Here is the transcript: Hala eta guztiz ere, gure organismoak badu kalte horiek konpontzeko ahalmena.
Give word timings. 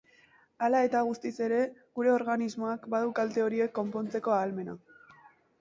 Hala 0.67 0.79
eta 0.85 1.01
guztiz 1.09 1.31
ere, 1.47 1.59
gure 1.99 2.11
organismoak 2.15 2.87
badu 2.95 3.13
kalte 3.21 3.47
horiek 3.49 3.77
konpontzeko 3.79 4.37
ahalmena. 4.39 4.79